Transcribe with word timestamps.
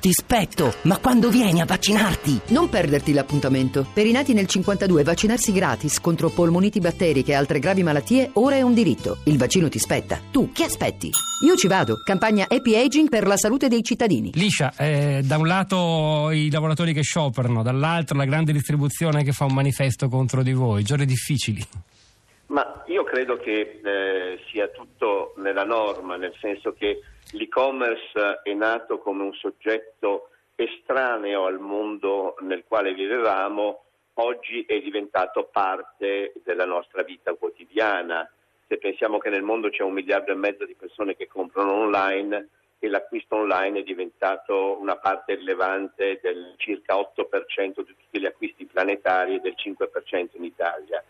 ti 0.00 0.12
spetto, 0.12 0.74
ma 0.82 0.98
quando 0.98 1.28
vieni 1.28 1.60
a 1.60 1.64
vaccinarti? 1.64 2.40
Non 2.48 2.68
perderti 2.68 3.12
l'appuntamento. 3.12 3.86
Per 3.92 4.06
i 4.06 4.12
nati 4.12 4.32
nel 4.32 4.46
52 4.46 5.02
vaccinarsi 5.02 5.52
gratis 5.52 6.00
contro 6.00 6.28
polmoniti 6.28 6.78
batteriche 6.78 7.32
e 7.32 7.34
altre 7.34 7.58
gravi 7.58 7.82
malattie 7.82 8.30
ora 8.34 8.54
è 8.54 8.62
un 8.62 8.74
diritto. 8.74 9.18
Il 9.24 9.38
vaccino 9.38 9.68
ti 9.68 9.78
spetta. 9.78 10.20
Tu 10.30 10.52
che 10.52 10.64
aspetti? 10.64 11.10
Io 11.44 11.56
ci 11.56 11.66
vado. 11.66 11.96
Campagna 12.04 12.46
Happy 12.48 12.76
Aging 12.76 13.08
per 13.08 13.26
la 13.26 13.36
salute 13.36 13.68
dei 13.68 13.82
cittadini. 13.82 14.30
Liscia, 14.34 14.72
eh, 14.76 15.22
da 15.24 15.36
un 15.36 15.46
lato 15.46 16.30
i 16.30 16.50
lavoratori 16.50 16.92
che 16.92 17.02
scioperano, 17.02 17.62
dall'altro 17.62 18.16
la 18.16 18.24
grande 18.24 18.52
distribuzione 18.52 19.24
che 19.24 19.32
fa 19.32 19.44
un 19.44 19.54
manifesto 19.54 20.08
contro 20.08 20.42
di 20.42 20.52
voi. 20.52 20.84
Giorni 20.84 21.06
difficili. 21.06 21.64
Ma 22.46 22.82
io 22.86 23.04
credo 23.04 23.36
che 23.36 23.80
eh, 23.84 24.38
sia 24.50 24.68
tutto 24.68 25.34
nella 25.38 25.64
norma, 25.64 26.16
nel 26.16 26.32
senso 26.40 26.72
che 26.72 27.00
l'e-commerce 27.32 28.40
è 28.42 28.52
nato 28.54 28.98
come 28.98 29.22
un 29.22 29.34
soggetto 29.34 30.30
estraneo 30.54 31.44
al 31.44 31.58
mondo 31.58 32.36
nel 32.40 32.64
quale 32.66 32.92
vivevamo, 32.94 33.84
oggi 34.14 34.64
è 34.66 34.80
diventato 34.80 35.44
parte 35.44 36.32
della 36.42 36.64
nostra 36.64 37.02
vita 37.02 37.34
quotidiana. 37.34 38.28
Se 38.66 38.78
pensiamo 38.78 39.18
che 39.18 39.30
nel 39.30 39.42
mondo 39.42 39.70
c'è 39.70 39.82
un 39.82 39.92
miliardo 39.92 40.32
e 40.32 40.36
mezzo 40.36 40.64
di 40.64 40.74
persone 40.74 41.16
che 41.16 41.28
comprano 41.28 41.72
online 41.72 42.48
e 42.80 42.88
l'acquisto 42.88 43.36
online 43.36 43.80
è 43.80 43.82
diventato 43.82 44.78
una 44.80 44.96
parte 44.96 45.34
rilevante 45.34 46.18
del 46.22 46.54
circa 46.56 46.94
8% 46.94 47.82
di 47.82 47.96
tutti 47.96 48.20
gli 48.20 48.26
acquisti 48.26 48.66
planetari 48.66 49.36
e 49.36 49.40
del 49.40 49.54
5% 49.56 50.28
in 50.32 50.44
Italia. 50.44 51.02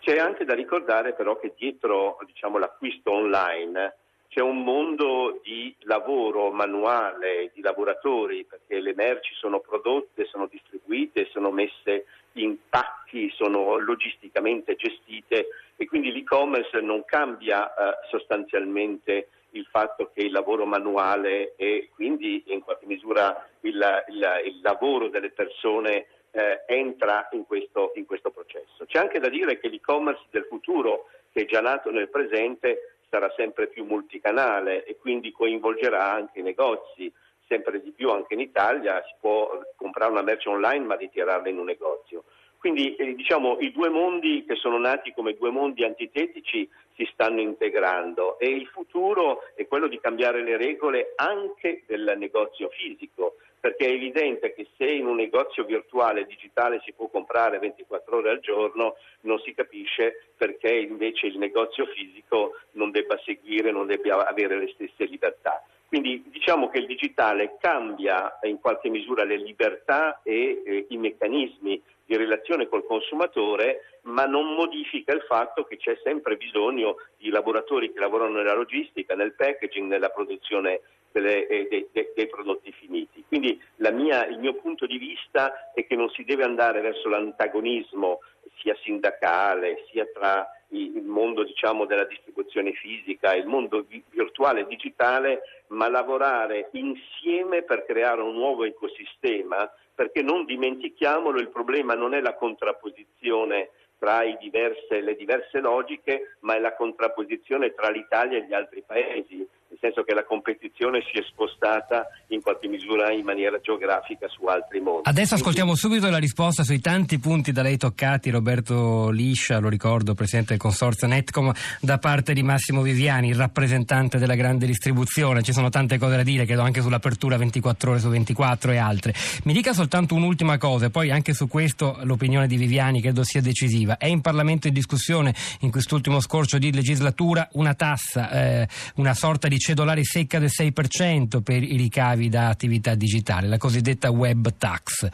C'è 0.00 0.18
anche 0.18 0.44
da 0.44 0.54
ricordare 0.54 1.14
però 1.14 1.38
che 1.38 1.54
dietro 1.56 2.18
diciamo, 2.24 2.58
l'acquisto 2.58 3.12
online 3.12 3.94
c'è 4.28 4.40
un 4.40 4.62
mondo 4.62 5.40
di 5.42 5.74
lavoro 5.80 6.50
manuale, 6.50 7.50
di 7.54 7.60
lavoratori, 7.60 8.44
perché 8.44 8.80
le 8.80 8.94
merci 8.94 9.34
sono 9.34 9.60
prodotte, 9.60 10.26
sono 10.26 10.46
distribuite, 10.46 11.28
sono 11.30 11.50
messe 11.50 12.06
in 12.32 12.56
pacchi, 12.68 13.30
sono 13.34 13.78
logisticamente 13.78 14.76
gestite 14.76 15.48
e 15.76 15.86
quindi 15.86 16.12
l'e-commerce 16.12 16.80
non 16.80 17.04
cambia 17.04 17.68
eh, 17.68 18.06
sostanzialmente 18.10 19.28
il 19.50 19.66
fatto 19.70 20.10
che 20.12 20.22
il 20.22 20.32
lavoro 20.32 20.66
manuale 20.66 21.54
e 21.56 21.88
quindi 21.94 22.44
in 22.48 22.60
qualche 22.60 22.86
misura 22.86 23.48
il, 23.60 24.04
il, 24.08 24.42
il 24.44 24.60
lavoro 24.60 25.08
delle 25.08 25.30
persone 25.30 26.06
eh, 26.30 26.64
entra 26.66 27.28
in 27.32 27.46
questo, 27.46 27.92
in 27.94 28.04
questo 28.04 28.30
processo. 28.30 28.84
C'è 28.86 28.98
anche 28.98 29.18
da 29.18 29.28
dire 29.28 29.58
che 29.58 29.68
l'e-commerce 29.68 30.24
del 30.30 30.44
futuro, 30.44 31.08
che 31.32 31.42
è 31.42 31.44
già 31.46 31.60
nato 31.60 31.90
nel 31.90 32.10
presente, 32.10 32.95
sarà 33.08 33.32
sempre 33.36 33.68
più 33.68 33.84
multicanale 33.84 34.84
e 34.84 34.96
quindi 34.96 35.32
coinvolgerà 35.32 36.12
anche 36.12 36.40
i 36.40 36.42
negozi. 36.42 37.12
Sempre 37.48 37.80
di 37.80 37.92
più 37.92 38.10
anche 38.10 38.34
in 38.34 38.40
Italia 38.40 39.02
si 39.06 39.14
può 39.20 39.48
comprare 39.76 40.10
una 40.10 40.22
merce 40.22 40.48
online 40.48 40.84
ma 40.84 40.96
ritirarla 40.96 41.48
in 41.48 41.58
un 41.58 41.66
negozio. 41.66 42.24
Quindi 42.58 42.96
eh, 42.96 43.14
diciamo 43.14 43.58
i 43.60 43.70
due 43.70 43.88
mondi 43.88 44.44
che 44.44 44.56
sono 44.56 44.78
nati 44.78 45.12
come 45.12 45.34
due 45.34 45.50
mondi 45.50 45.84
antitetici 45.84 46.68
si 46.96 47.08
stanno 47.12 47.40
integrando 47.40 48.38
e 48.40 48.48
il 48.48 48.66
futuro 48.66 49.42
è 49.54 49.66
quello 49.68 49.86
di 49.86 50.00
cambiare 50.00 50.42
le 50.42 50.56
regole 50.56 51.12
anche 51.14 51.84
del 51.86 52.14
negozio 52.16 52.68
fisico 52.70 53.35
perché 53.66 53.86
è 53.86 53.90
evidente 53.90 54.54
che 54.54 54.68
se 54.76 54.88
in 54.88 55.06
un 55.06 55.16
negozio 55.16 55.64
virtuale 55.64 56.24
digitale 56.24 56.80
si 56.84 56.92
può 56.92 57.08
comprare 57.08 57.58
24 57.58 58.18
ore 58.18 58.30
al 58.30 58.38
giorno, 58.38 58.94
non 59.22 59.40
si 59.40 59.54
capisce 59.54 60.28
perché 60.36 60.72
invece 60.72 61.26
il 61.26 61.36
negozio 61.36 61.84
fisico 61.86 62.52
non 62.74 62.92
debba 62.92 63.18
seguire, 63.24 63.72
non 63.72 63.88
debba 63.88 64.24
avere 64.24 64.56
le 64.56 64.70
stesse 64.72 65.06
libertà. 65.06 65.65
Quindi 65.88 66.24
diciamo 66.26 66.68
che 66.68 66.78
il 66.78 66.86
digitale 66.86 67.56
cambia 67.60 68.38
in 68.42 68.60
qualche 68.60 68.88
misura 68.88 69.24
le 69.24 69.36
libertà 69.36 70.20
e 70.22 70.62
eh, 70.64 70.86
i 70.88 70.96
meccanismi 70.96 71.80
di 72.04 72.16
relazione 72.16 72.68
col 72.68 72.86
consumatore, 72.86 73.98
ma 74.02 74.26
non 74.26 74.54
modifica 74.54 75.12
il 75.12 75.22
fatto 75.22 75.64
che 75.64 75.76
c'è 75.76 75.98
sempre 76.02 76.36
bisogno 76.36 76.96
di 77.18 77.30
lavoratori 77.30 77.92
che 77.92 77.98
lavorano 78.00 78.36
nella 78.36 78.54
logistica, 78.54 79.14
nel 79.14 79.34
packaging, 79.34 79.88
nella 79.88 80.10
produzione 80.10 80.80
delle, 81.12 81.46
eh, 81.46 81.66
dei, 81.68 81.88
dei, 81.92 82.08
dei, 82.14 82.26
prodotti 82.28 82.72
finiti. 82.72 83.24
Quindi 83.26 83.60
mia, 83.92 84.26
il 84.26 84.38
mio 84.38 84.54
punto 84.54 84.86
di 84.86 84.98
vista 84.98 85.72
è 85.72 85.86
che 85.86 85.96
non 85.96 86.10
si 86.10 86.24
deve 86.24 86.44
andare 86.44 86.80
verso 86.80 87.08
l'antagonismo 87.08 88.20
sia 88.58 88.76
sindacale 88.82 89.84
sia 89.90 90.06
tra 90.12 90.46
il 90.68 91.02
mondo 91.04 91.44
diciamo, 91.44 91.84
della 91.86 92.04
distribuzione 92.04 92.72
fisica 92.72 93.34
il 93.34 93.46
mondo 93.46 93.86
virtuale 94.10 94.60
e 94.60 94.66
digitale, 94.66 95.42
ma 95.68 95.88
lavorare 95.88 96.68
insieme 96.72 97.62
per 97.62 97.84
creare 97.84 98.22
un 98.22 98.34
nuovo 98.34 98.64
ecosistema, 98.64 99.70
perché 99.94 100.22
non 100.22 100.44
dimentichiamolo, 100.44 101.38
il 101.38 101.48
problema 101.48 101.94
non 101.94 102.14
è 102.14 102.20
la 102.20 102.34
contrapposizione 102.34 103.70
tra 103.98 104.22
diverse, 104.38 105.00
le 105.00 105.16
diverse 105.16 105.58
logiche, 105.60 106.36
ma 106.40 106.54
è 106.54 106.60
la 106.60 106.74
contrapposizione 106.74 107.74
tra 107.74 107.88
l'Italia 107.88 108.38
e 108.38 108.46
gli 108.46 108.52
altri 108.52 108.82
paesi 108.86 109.46
nel 109.76 109.92
senso 109.92 110.02
che 110.04 110.14
la 110.14 110.24
competizione 110.24 111.02
si 111.12 111.18
è 111.18 111.22
spostata 111.28 112.06
in 112.28 112.40
qualche 112.40 112.66
misura 112.66 113.12
in 113.12 113.24
maniera 113.24 113.58
geografica 113.60 114.26
su 114.28 114.46
altri 114.46 114.80
mondi. 114.80 115.02
Adesso 115.04 115.34
ascoltiamo 115.34 115.74
subito 115.74 116.08
la 116.08 116.16
risposta 116.16 116.64
sui 116.64 116.80
tanti 116.80 117.18
punti 117.18 117.52
da 117.52 117.62
lei 117.62 117.76
toccati, 117.76 118.30
Roberto 118.30 119.10
Liscia, 119.10 119.58
lo 119.58 119.68
ricordo, 119.68 120.14
presidente 120.14 120.50
del 120.50 120.58
consorzio 120.58 121.06
Netcom, 121.06 121.52
da 121.80 121.98
parte 121.98 122.32
di 122.32 122.42
Massimo 122.42 122.80
Viviani, 122.80 123.28
il 123.28 123.36
rappresentante 123.36 124.18
della 124.18 124.34
grande 124.34 124.66
distribuzione. 124.66 125.42
Ci 125.42 125.52
sono 125.52 125.68
tante 125.68 125.98
cose 125.98 126.16
da 126.16 126.22
dire, 126.22 126.46
credo 126.46 126.62
anche 126.62 126.80
sull'apertura 126.80 127.36
24 127.36 127.90
ore 127.90 128.00
su 128.00 128.08
24 128.08 128.72
e 128.72 128.76
altre. 128.78 129.14
Mi 129.44 129.52
dica 129.52 129.74
soltanto 129.74 130.14
un'ultima 130.14 130.56
cosa, 130.56 130.86
e 130.86 130.90
poi 130.90 131.10
anche 131.10 131.34
su 131.34 131.48
questo 131.48 131.98
l'opinione 132.02 132.46
di 132.46 132.56
Viviani 132.56 133.02
credo 133.02 133.24
sia 133.24 133.42
decisiva. 133.42 133.98
È 133.98 134.06
in 134.06 134.22
Parlamento 134.22 134.68
in 134.68 134.72
discussione 134.72 135.34
in 135.60 135.70
quest'ultimo 135.70 136.20
scorcio 136.20 136.56
di 136.58 136.72
legislatura 136.72 137.48
una 137.52 137.74
tassa, 137.74 138.30
eh, 138.30 138.68
una 138.94 139.12
sorta 139.12 139.48
di 139.48 139.58
cedolare 139.66 140.04
secca 140.04 140.38
del 140.38 140.50
6% 140.56 141.42
per 141.42 141.60
i 141.60 141.76
ricavi 141.76 142.28
da 142.28 142.46
attività 142.46 142.94
digitali, 142.94 143.48
la 143.48 143.58
cosiddetta 143.58 144.12
web 144.12 144.56
tax. 144.56 145.08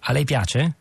A 0.00 0.12
lei 0.12 0.24
piace? 0.24 0.76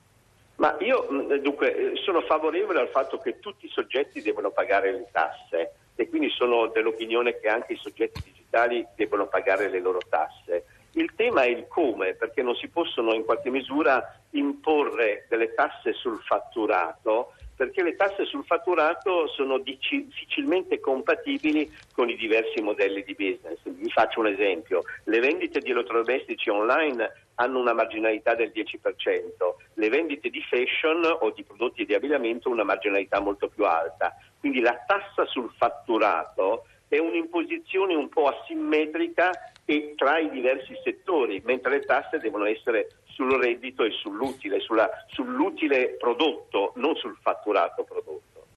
Ma 0.56 0.78
io 0.80 1.10
mm, 1.12 1.34
dunque 1.42 1.92
sono 1.96 2.22
favorevole 2.22 2.80
al 2.80 2.88
fatto 2.88 3.18
che 3.18 3.42
tutti 3.42 3.66
i 3.66 3.70
soggetti 3.70 4.22
devono 4.22 4.52
pagare 4.52 4.94
le 4.94 5.08
tasse 5.12 5.74
e 5.96 6.08
quindi 6.08 6.30
sono 6.30 6.68
dell'opinione 6.68 7.38
che 7.42 7.50
anche 7.50 7.74
i 7.74 7.78
soggetti 7.78 8.22
digitali 8.24 8.88
devono 8.96 9.28
pagare 9.28 9.70
le 9.70 9.82
loro 9.82 10.00
tasse. 10.08 10.64
Il 10.92 11.12
tema 11.14 11.42
è 11.42 11.50
il 11.50 11.68
come, 11.68 12.14
perché 12.14 12.42
non 12.42 12.56
si 12.56 12.70
possono 12.70 13.14
in 13.14 13.26
qualche 13.26 13.50
misura 13.50 14.18
imporre 14.30 15.26
delle 15.28 15.54
tasse 15.54 15.92
sul 15.92 16.22
fatturato 16.22 17.33
perché 17.56 17.84
le 17.84 17.96
tasse 17.96 18.26
sul 18.26 18.44
fatturato 18.46 19.28
sono 19.28 19.60
difficilmente 19.60 20.80
compatibili 20.80 21.72
con 21.94 22.10
i 22.10 22.16
diversi 22.16 22.62
modelli 22.62 23.04
di 23.04 23.14
business. 23.14 23.60
Vi 23.64 23.90
faccio 23.90 24.20
un 24.20 24.28
esempio, 24.28 24.84
le 25.06 25.20
vendite 25.20 25.60
di 25.60 25.72
elettrodomestici 25.72 26.50
online 26.50 27.12
hanno 27.36 27.60
una 27.60 27.74
marginalità 27.74 28.36
del 28.36 28.52
10%, 28.54 28.80
le 29.76 29.90
vendite 29.90 30.30
di 30.30 30.42
fashion 30.42 31.04
o 31.06 31.32
di 31.32 31.44
prodotti 31.44 31.86
di 31.86 31.94
abbigliamento 31.94 32.50
una 32.50 32.64
marginalità 32.64 33.20
molto 33.20 33.48
più 33.48 33.66
alta. 33.66 34.16
Quindi 34.40 34.60
la 34.60 34.84
tassa 34.86 35.26
sul 35.26 35.52
fatturato 35.58 36.66
è 36.88 37.00
un'imposizione 37.00 37.96
un 37.96 38.10
po' 38.10 38.28
asimmetrica 38.28 39.32
e 39.66 39.94
tra 39.96 40.20
i 40.20 40.30
diversi 40.30 40.74
settori, 40.84 41.42
mentre 41.46 41.72
le 41.72 41.80
tasse 41.82 42.20
devono 42.20 42.46
essere 42.46 42.90
sul 43.06 43.32
reddito 43.40 43.84
e 43.84 43.92
sull'utile, 43.92 44.60
sulla, 44.60 44.90
sull'utile 45.08 45.96
prodotto, 46.00 46.74
non 46.76 46.96
sul 46.96 47.18
fatturato 47.22 47.84
prodotto. 47.84 48.23